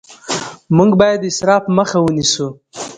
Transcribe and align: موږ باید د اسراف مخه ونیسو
موږ 0.77 0.89
باید 0.99 1.17
د 1.21 1.25
اسراف 1.31 1.63
مخه 1.77 1.97
ونیسو 2.01 2.47